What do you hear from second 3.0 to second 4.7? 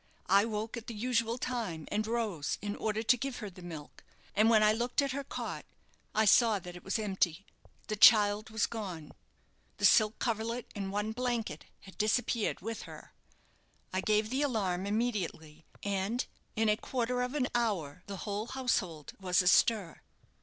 to give her the milk, and when